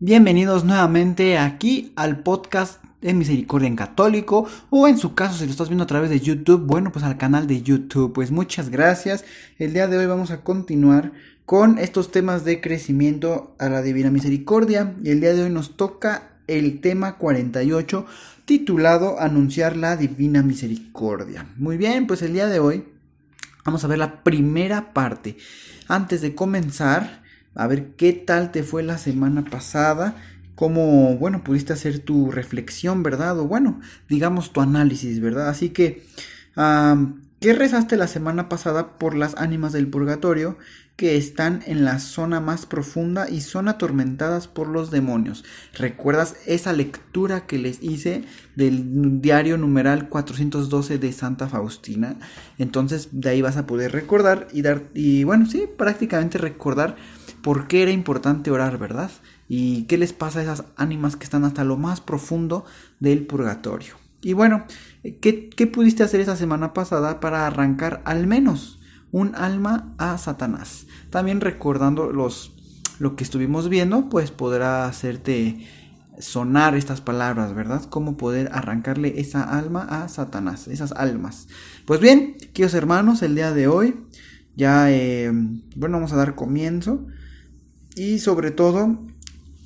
[0.00, 5.50] Bienvenidos nuevamente aquí al podcast de Misericordia en Católico o en su caso si lo
[5.50, 8.12] estás viendo a través de YouTube, bueno pues al canal de YouTube.
[8.12, 9.24] Pues muchas gracias.
[9.58, 11.10] El día de hoy vamos a continuar
[11.46, 15.76] con estos temas de crecimiento a la Divina Misericordia y el día de hoy nos
[15.76, 18.06] toca el tema 48
[18.44, 21.48] titulado Anunciar la Divina Misericordia.
[21.56, 22.84] Muy bien, pues el día de hoy
[23.64, 25.38] vamos a ver la primera parte.
[25.88, 27.26] Antes de comenzar,
[27.58, 30.16] a ver qué tal te fue la semana pasada,
[30.54, 33.38] cómo, bueno, pudiste hacer tu reflexión, ¿verdad?
[33.40, 35.48] O bueno, digamos tu análisis, ¿verdad?
[35.48, 36.04] Así que,
[37.40, 40.56] ¿qué rezaste la semana pasada por las ánimas del purgatorio?
[40.98, 45.44] que están en la zona más profunda y son atormentadas por los demonios.
[45.74, 48.24] ¿Recuerdas esa lectura que les hice
[48.56, 52.16] del diario numeral 412 de Santa Faustina?
[52.58, 56.96] Entonces de ahí vas a poder recordar y dar, y bueno, sí, prácticamente recordar
[57.48, 59.10] por qué era importante orar, ¿verdad?
[59.48, 62.66] Y qué les pasa a esas ánimas que están hasta lo más profundo
[63.00, 63.94] del purgatorio.
[64.20, 64.66] Y bueno,
[65.22, 68.80] ¿qué, qué pudiste hacer esa semana pasada para arrancar al menos
[69.12, 70.88] un alma a Satanás.
[71.08, 72.52] También recordando los,
[72.98, 75.66] lo que estuvimos viendo, pues podrá hacerte
[76.18, 77.82] sonar estas palabras, ¿verdad?
[77.88, 81.48] Cómo poder arrancarle esa alma a Satanás, esas almas.
[81.86, 83.94] Pues bien, queridos hermanos, el día de hoy
[84.54, 85.32] ya, eh,
[85.76, 87.06] bueno, vamos a dar comienzo.
[87.98, 88.96] Y sobre todo,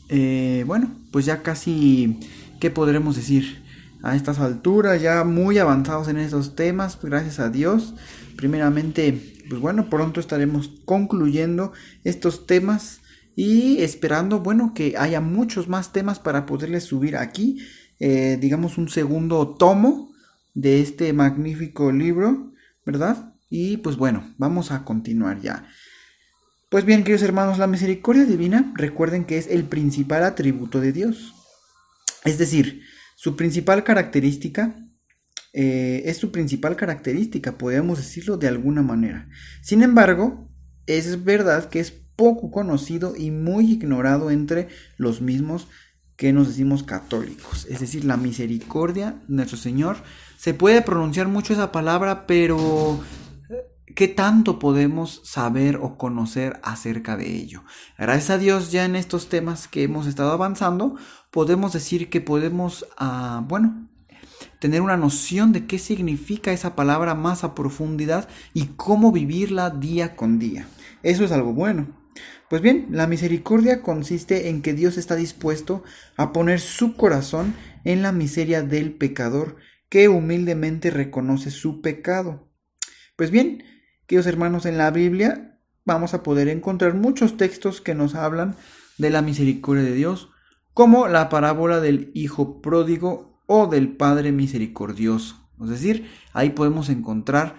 [0.08, 2.19] eh, bueno, pues ya casi,
[2.61, 3.62] ¿qué podremos decir?
[4.02, 7.94] A estas alturas, ya muy avanzados en estos temas, gracias a Dios.
[8.37, 11.72] Primeramente, pues bueno, pronto estaremos concluyendo
[12.04, 13.03] estos temas
[13.37, 17.59] y esperando, bueno, que haya muchos más temas para poderles subir aquí,
[18.00, 20.10] eh, digamos, un segundo tomo
[20.54, 22.54] de este magnífico libro,
[22.87, 23.34] ¿verdad?
[23.50, 25.66] Y pues bueno, vamos a continuar ya.
[26.72, 31.34] Pues bien, queridos hermanos, la misericordia divina, recuerden que es el principal atributo de Dios.
[32.25, 32.81] Es decir,
[33.15, 34.75] su principal característica
[35.53, 39.28] eh, es su principal característica, podemos decirlo de alguna manera.
[39.61, 40.49] Sin embargo,
[40.87, 45.69] es verdad que es poco conocido y muy ignorado entre los mismos
[46.16, 47.66] que nos decimos católicos.
[47.69, 49.99] Es decir, la misericordia, nuestro Señor.
[50.38, 52.99] Se puede pronunciar mucho esa palabra, pero
[53.94, 57.64] ¿qué tanto podemos saber o conocer acerca de ello?
[57.98, 60.97] Gracias a Dios ya en estos temas que hemos estado avanzando,
[61.30, 63.88] podemos decir que podemos, ah, bueno,
[64.58, 70.16] tener una noción de qué significa esa palabra más a profundidad y cómo vivirla día
[70.16, 70.66] con día.
[71.02, 71.88] Eso es algo bueno.
[72.48, 75.82] Pues bien, la misericordia consiste en que Dios está dispuesto
[76.16, 77.54] a poner su corazón
[77.84, 79.56] en la miseria del pecador
[79.88, 82.50] que humildemente reconoce su pecado.
[83.16, 83.64] Pues bien,
[84.06, 88.56] queridos hermanos, en la Biblia vamos a poder encontrar muchos textos que nos hablan
[88.98, 90.30] de la misericordia de Dios,
[90.74, 95.50] como la parábola del Hijo pródigo o del Padre Misericordioso.
[95.62, 97.56] Es decir, ahí podemos encontrar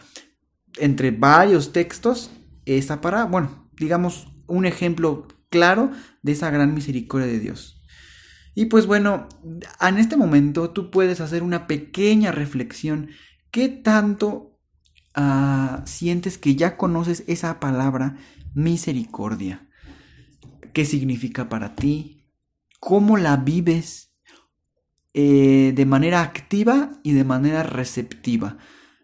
[0.78, 2.32] entre varios textos
[2.66, 7.82] esa para, bueno, digamos, un ejemplo claro de esa gran misericordia de Dios.
[8.56, 9.28] Y pues bueno,
[9.82, 13.10] en este momento tú puedes hacer una pequeña reflexión.
[13.52, 14.53] ¿Qué tanto
[15.16, 18.18] ah, sientes que ya conoces esa palabra
[18.54, 19.68] misericordia?
[20.74, 22.26] ¿Qué significa para ti?
[22.80, 24.14] ¿Cómo la vives?
[25.16, 28.58] Eh, de manera activa y de manera receptiva.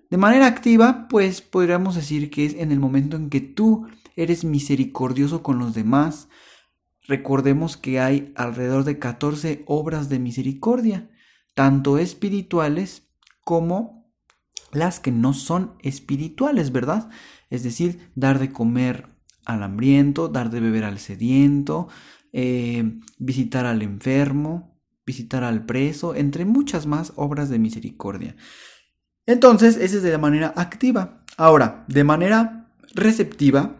[0.09, 4.43] De manera activa, pues podríamos decir que es en el momento en que tú eres
[4.43, 6.27] misericordioso con los demás.
[7.03, 11.11] Recordemos que hay alrededor de 14 obras de misericordia,
[11.53, 13.07] tanto espirituales
[13.43, 13.98] como
[14.71, 17.09] las que no son espirituales, ¿verdad?
[17.49, 19.07] Es decir, dar de comer
[19.45, 21.87] al hambriento, dar de beber al sediento,
[22.33, 28.35] eh, visitar al enfermo, visitar al preso, entre muchas más obras de misericordia.
[29.25, 31.23] Entonces, ese es de manera activa.
[31.37, 33.75] Ahora, de manera receptiva,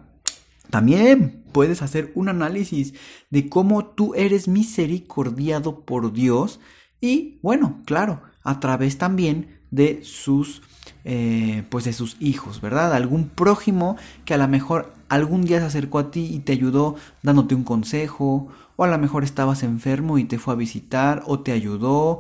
[0.70, 2.94] también puedes hacer un análisis
[3.30, 6.60] de cómo tú eres misericordiado por Dios
[7.02, 10.62] y, bueno, claro, a través también de sus,
[11.06, 12.94] eh, pues de sus hijos, ¿verdad?
[12.94, 16.96] Algún prójimo que a lo mejor algún día se acercó a ti y te ayudó
[17.24, 21.40] dándote un consejo, o a lo mejor estabas enfermo y te fue a visitar, o
[21.40, 22.20] te ayudó,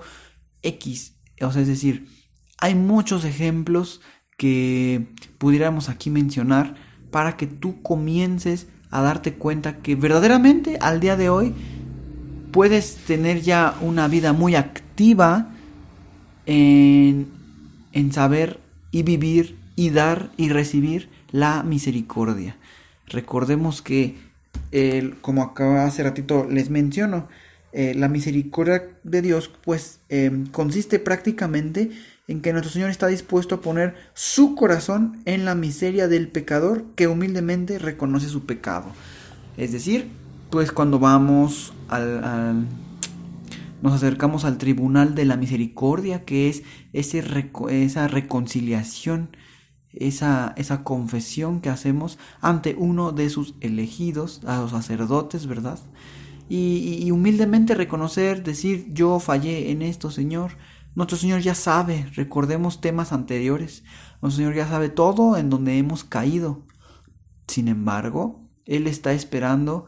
[0.62, 1.16] X.
[1.42, 2.08] O sea, es decir,
[2.58, 4.02] hay muchos ejemplos
[4.38, 5.08] que
[5.38, 6.76] pudiéramos aquí mencionar
[7.12, 11.54] para que tú comiences a darte cuenta que verdaderamente al día de hoy
[12.52, 15.50] puedes tener ya una vida muy activa
[16.46, 17.28] en,
[17.94, 18.60] en saber
[18.92, 22.58] y vivir y dar y recibir la misericordia.
[23.08, 24.18] Recordemos que,
[24.72, 27.28] el, como acaba hace ratito les menciono,
[27.72, 31.92] eh, la misericordia de Dios pues em, consiste prácticamente
[32.28, 36.84] en que nuestro Señor está dispuesto a poner su corazón en la miseria del pecador
[36.96, 38.86] que humildemente reconoce su pecado.
[39.58, 40.08] Es decir,
[40.50, 42.66] pues cuando vamos al,
[43.82, 47.24] nos acercamos al tribunal de la misericordia, que es ese,
[47.70, 49.36] esa reconciliación,
[49.94, 55.80] esa, esa confesión que hacemos ante uno de sus elegidos, a los sacerdotes, ¿verdad?
[56.50, 60.52] Y, y humildemente reconocer, decir, yo fallé en esto, Señor,
[60.96, 63.84] nuestro Señor ya sabe, recordemos temas anteriores,
[64.22, 66.66] nuestro Señor ya sabe todo en donde hemos caído.
[67.48, 69.88] Sin embargo, Él está esperando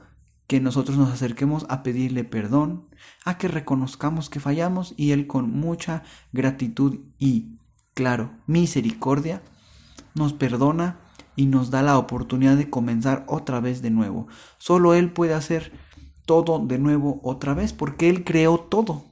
[0.51, 2.89] que nosotros nos acerquemos a pedirle perdón,
[3.23, 6.03] a que reconozcamos que fallamos y Él con mucha
[6.33, 7.53] gratitud y,
[7.93, 9.43] claro, misericordia,
[10.13, 10.99] nos perdona
[11.37, 14.27] y nos da la oportunidad de comenzar otra vez de nuevo.
[14.57, 15.71] Solo Él puede hacer
[16.25, 19.05] todo de nuevo otra vez porque Él creó todo.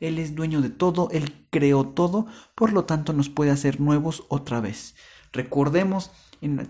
[0.00, 4.24] Él es dueño de todo, Él creó todo, por lo tanto nos puede hacer nuevos
[4.30, 4.94] otra vez.
[5.30, 6.10] Recordemos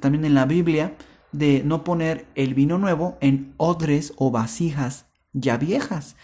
[0.01, 0.97] también en la Biblia
[1.33, 6.17] de no poner el vino nuevo en odres o vasijas ya viejas.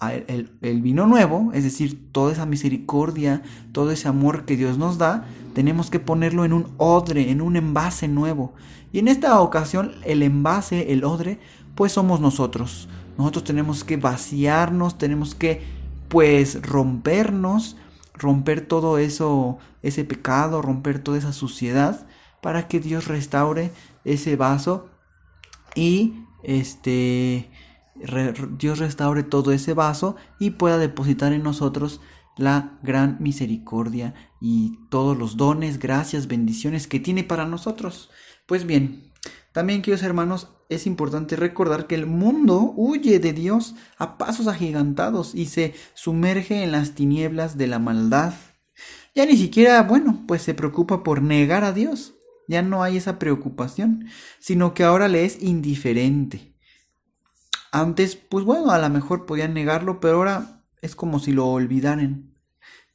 [0.00, 3.42] El, el, vino nuevo, es decir, toda esa misericordia,
[3.72, 5.24] todo ese amor que Dios nos da,
[5.54, 8.54] tenemos que ponerlo en un odre, en un envase nuevo.
[8.92, 11.38] Y en esta ocasión el envase, el odre,
[11.74, 12.88] pues somos nosotros.
[13.16, 15.62] Nosotros tenemos que vaciarnos, tenemos que
[16.08, 17.76] pues rompernos,
[18.14, 22.06] romper todo eso, ese pecado, romper toda esa suciedad,
[22.44, 23.70] para que Dios restaure
[24.04, 24.90] ese vaso
[25.74, 27.48] y este
[28.58, 32.02] Dios restaure todo ese vaso y pueda depositar en nosotros
[32.36, 34.12] la gran misericordia
[34.42, 38.10] y todos los dones, gracias, bendiciones que tiene para nosotros.
[38.44, 39.10] Pues bien,
[39.52, 45.34] también, queridos hermanos, es importante recordar que el mundo huye de Dios a pasos agigantados
[45.34, 48.34] y se sumerge en las tinieblas de la maldad.
[49.14, 52.14] Ya ni siquiera, bueno, pues se preocupa por negar a Dios.
[52.48, 54.06] Ya no hay esa preocupación,
[54.38, 56.54] sino que ahora le es indiferente.
[57.72, 62.34] Antes, pues bueno, a lo mejor podían negarlo, pero ahora es como si lo olvidaran.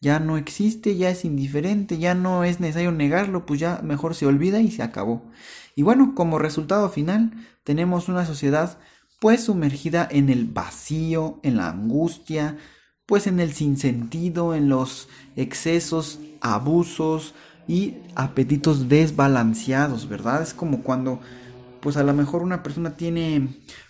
[0.01, 4.25] Ya no existe, ya es indiferente, ya no es necesario negarlo, pues ya mejor se
[4.25, 5.29] olvida y se acabó.
[5.75, 7.31] Y bueno, como resultado final,
[7.65, 8.79] tenemos una sociedad
[9.19, 12.57] pues sumergida en el vacío, en la angustia,
[13.05, 17.33] pues en el sinsentido, en los excesos, abusos
[17.69, 20.41] y apetitos desbalanceados, ¿verdad?
[20.41, 21.19] Es como cuando
[21.81, 23.47] pues a lo mejor una persona tiene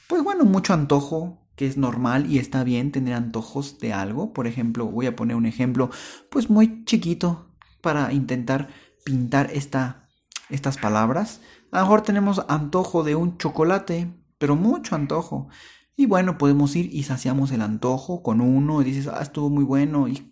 [0.10, 4.34] pues bueno, mucho antojo, que es normal y está bien tener antojos de algo.
[4.34, 5.90] Por ejemplo, voy a poner un ejemplo
[6.30, 7.48] pues muy chiquito
[7.80, 8.68] para intentar
[9.06, 10.10] pintar esta,
[10.50, 11.40] estas palabras.
[11.72, 15.48] A lo mejor tenemos antojo de un chocolate, pero mucho antojo.
[15.96, 19.64] Y bueno, podemos ir y saciamos el antojo con uno y dices, ah, estuvo muy
[19.64, 20.29] bueno y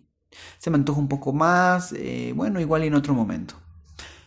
[0.58, 3.54] se me antoja un poco más, eh, bueno, igual y en otro momento.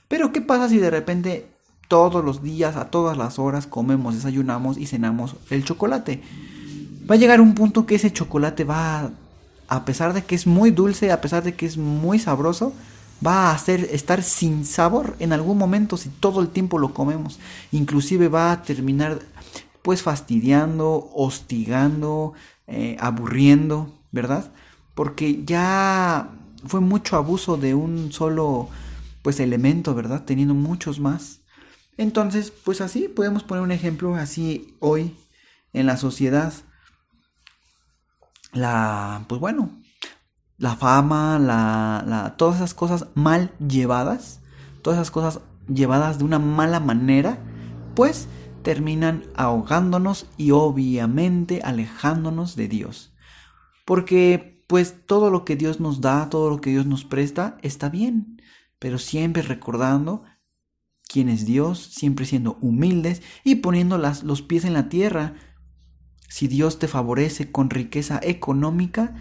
[0.07, 1.47] Pero ¿qué pasa si de repente
[1.87, 6.21] todos los días, a todas las horas, comemos, desayunamos y cenamos el chocolate?
[7.09, 9.11] Va a llegar un punto que ese chocolate va,
[9.67, 12.73] a pesar de que es muy dulce, a pesar de que es muy sabroso,
[13.25, 17.39] va a hacer estar sin sabor en algún momento si todo el tiempo lo comemos.
[17.71, 19.19] Inclusive va a terminar
[19.81, 22.33] pues fastidiando, hostigando,
[22.67, 24.51] eh, aburriendo, ¿verdad?
[24.95, 26.29] Porque ya
[26.65, 28.69] fue mucho abuso de un solo
[29.21, 30.23] pues elemento, ¿verdad?
[30.25, 31.41] Teniendo muchos más.
[31.97, 35.15] Entonces, pues así podemos poner un ejemplo así hoy
[35.73, 36.53] en la sociedad.
[38.53, 39.69] La, pues bueno,
[40.57, 44.41] la fama, la, todas esas cosas mal llevadas,
[44.81, 47.39] todas esas cosas llevadas de una mala manera,
[47.95, 48.27] pues
[48.61, 53.11] terminan ahogándonos y obviamente alejándonos de Dios.
[53.85, 57.89] Porque pues todo lo que Dios nos da, todo lo que Dios nos presta, está
[57.89, 58.41] bien,
[58.79, 60.23] pero siempre recordando
[61.09, 65.33] quién es Dios, siempre siendo humildes y poniendo las, los pies en la tierra.
[66.29, 69.13] Si Dios te favorece con riqueza económica,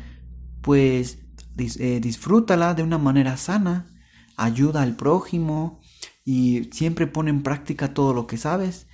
[0.63, 1.19] pues
[1.59, 3.89] eh, disfrútala de una manera sana,
[4.37, 5.81] ayuda al prójimo
[6.25, 8.87] y siempre pone en práctica todo lo que sabes.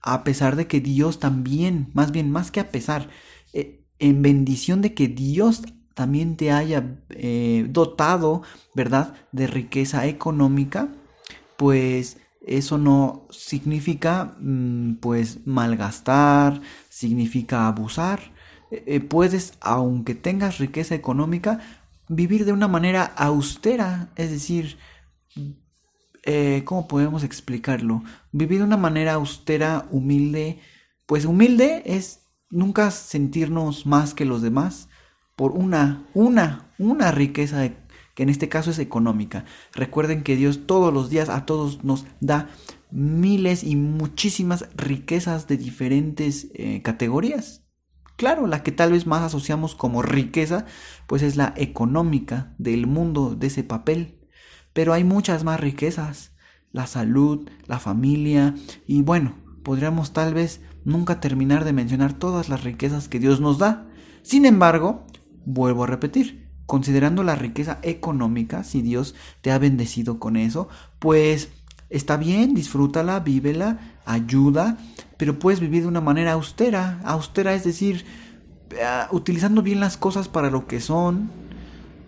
[0.00, 3.10] a pesar de que Dios también, más bien más que a pesar,
[3.52, 5.62] eh, en bendición de que Dios
[5.94, 8.42] también te haya eh, dotado,
[8.74, 10.88] ¿verdad?, de riqueza económica,
[11.56, 18.20] pues eso no significa, mm, pues, malgastar, significa abusar.
[18.70, 21.60] Eh, puedes, aunque tengas riqueza económica,
[22.08, 24.78] vivir de una manera austera, es decir,
[26.24, 28.02] eh, ¿cómo podemos explicarlo?
[28.32, 30.58] Vivir de una manera austera, humilde,
[31.06, 32.20] pues humilde es
[32.50, 34.88] nunca sentirnos más que los demás
[35.42, 37.68] por una, una, una riqueza
[38.14, 39.44] que en este caso es económica.
[39.74, 42.48] Recuerden que Dios todos los días a todos nos da
[42.92, 47.64] miles y muchísimas riquezas de diferentes eh, categorías.
[48.16, 50.64] Claro, la que tal vez más asociamos como riqueza,
[51.08, 54.20] pues es la económica del mundo de ese papel.
[54.72, 56.36] Pero hay muchas más riquezas.
[56.70, 58.54] La salud, la familia
[58.86, 59.34] y bueno,
[59.64, 63.88] podríamos tal vez nunca terminar de mencionar todas las riquezas que Dios nos da.
[64.22, 65.04] Sin embargo,
[65.44, 70.68] vuelvo a repetir, considerando la riqueza económica, si Dios te ha bendecido con eso,
[70.98, 71.50] pues
[71.90, 74.78] está bien, disfrútala, vívela, ayuda,
[75.16, 77.00] pero puedes vivir de una manera austera.
[77.04, 78.04] Austera es decir,
[78.70, 81.30] eh, utilizando bien las cosas para lo que son,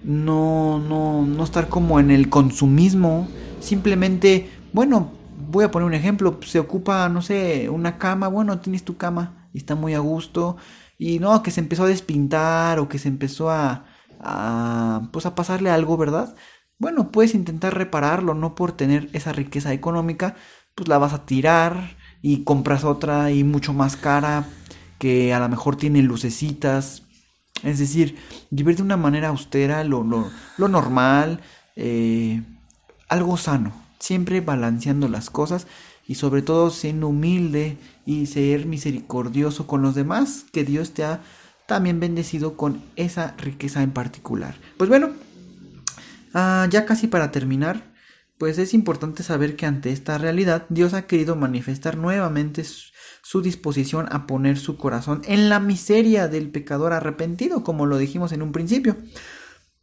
[0.02, 3.28] no, no, no estar como en el consumismo,
[3.60, 5.12] simplemente, bueno,
[5.50, 9.48] voy a poner un ejemplo, se ocupa, no sé, una cama, bueno, tienes tu cama
[9.52, 10.56] y está muy a gusto,
[10.98, 13.86] y no, que se empezó a despintar o que se empezó a,
[14.20, 16.34] a pues a pasarle algo, ¿verdad?
[16.78, 20.36] Bueno, puedes intentar repararlo, no por tener esa riqueza económica,
[20.74, 24.46] pues la vas a tirar y compras otra y mucho más cara
[24.98, 27.02] que a lo mejor tiene lucecitas,
[27.62, 28.16] es decir,
[28.50, 31.40] vivir de una manera austera, lo, lo, normal,
[31.76, 32.42] eh,
[33.08, 35.66] algo sano, siempre balanceando las cosas
[36.06, 41.22] y sobre todo siendo humilde y ser misericordioso con los demás, que Dios te ha
[41.66, 44.56] también bendecido con esa riqueza en particular.
[44.76, 45.10] Pues bueno,
[46.34, 47.94] ah, ya casi para terminar,
[48.38, 54.06] pues es importante saber que ante esta realidad Dios ha querido manifestar nuevamente su disposición
[54.10, 58.52] a poner su corazón en la miseria del pecador arrepentido, como lo dijimos en un
[58.52, 58.96] principio.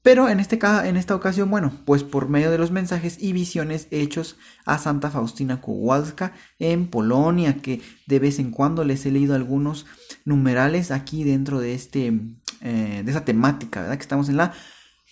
[0.03, 3.87] Pero en, este, en esta ocasión, bueno, pues por medio de los mensajes y visiones
[3.91, 9.35] hechos a Santa Faustina Kowalska en Polonia, que de vez en cuando les he leído
[9.35, 9.85] algunos
[10.25, 12.19] numerales aquí dentro de, este,
[12.61, 13.97] eh, de esa temática, ¿verdad?
[13.97, 14.53] Que estamos en la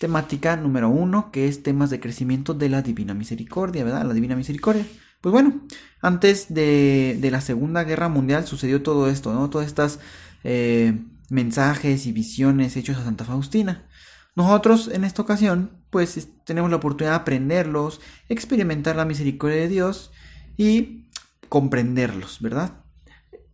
[0.00, 4.04] temática número uno, que es temas de crecimiento de la Divina Misericordia, ¿verdad?
[4.04, 4.84] La Divina Misericordia.
[5.20, 5.60] Pues bueno,
[6.00, 9.50] antes de, de la Segunda Guerra Mundial sucedió todo esto, ¿no?
[9.50, 10.00] Todas estas
[10.42, 13.86] eh, mensajes y visiones hechos a Santa Faustina.
[14.40, 20.12] Nosotros en esta ocasión pues tenemos la oportunidad de aprenderlos, experimentar la misericordia de Dios
[20.56, 21.10] y
[21.50, 22.82] comprenderlos, ¿verdad?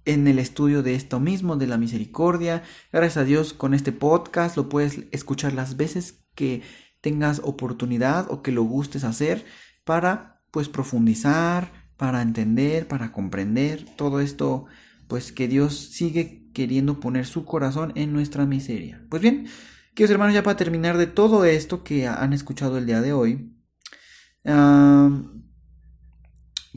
[0.04, 2.62] En el estudio de esto mismo, de la misericordia,
[2.92, 6.62] gracias a Dios con este podcast lo puedes escuchar las veces que
[7.00, 9.44] tengas oportunidad o que lo gustes hacer
[9.82, 14.66] para pues profundizar, para entender, para comprender todo esto
[15.08, 19.04] pues que Dios sigue queriendo poner su corazón en nuestra miseria.
[19.10, 19.48] Pues bien,
[19.96, 23.50] Queridos hermanos, ya para terminar de todo esto que han escuchado el día de hoy,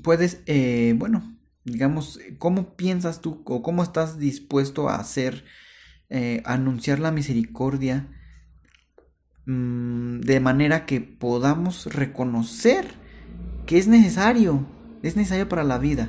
[0.02, 5.44] puedes, eh, bueno, digamos, ¿cómo piensas tú o cómo estás dispuesto a hacer,
[6.08, 8.08] eh, anunciar la misericordia
[9.46, 12.86] mm, de manera que podamos reconocer
[13.66, 14.66] que es necesario,
[15.04, 16.08] es necesario para la vida?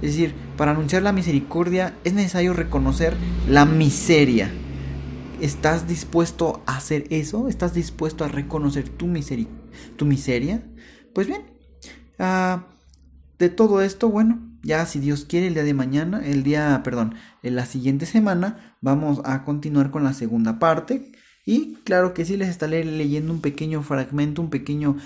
[0.00, 3.14] Es decir, para anunciar la misericordia es necesario reconocer
[3.46, 4.50] la miseria
[5.40, 7.48] ¿Estás dispuesto a hacer eso?
[7.48, 9.06] ¿Estás dispuesto a reconocer tu,
[9.96, 10.62] tu miseria?
[11.14, 11.42] Pues bien,
[12.18, 12.66] ah,
[13.38, 17.14] de todo esto, bueno, ya si Dios quiere el día de mañana, el día, perdón,
[17.42, 21.12] en la siguiente semana vamos a continuar con la segunda parte.
[21.44, 24.96] Y claro que sí, les estaré leyendo un pequeño fragmento, un pequeño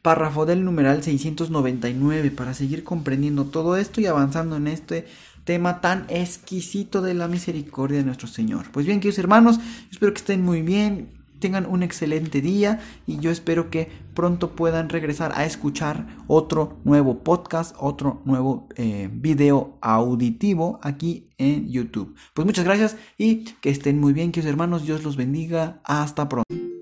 [0.00, 5.06] párrafo del numeral 699 para seguir comprendiendo todo esto y avanzando en este
[5.44, 8.70] tema tan exquisito de la misericordia de nuestro Señor.
[8.72, 11.08] Pues bien, queridos hermanos, espero que estén muy bien,
[11.42, 17.18] tengan un excelente día y yo espero que pronto puedan regresar a escuchar otro nuevo
[17.18, 22.14] podcast, otro nuevo eh, video auditivo aquí en YouTube.
[22.32, 26.81] Pues muchas gracias y que estén muy bien, queridos hermanos, Dios los bendiga, hasta pronto.